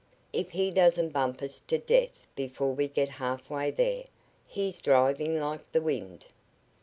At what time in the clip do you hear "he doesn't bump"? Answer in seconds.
0.49-1.43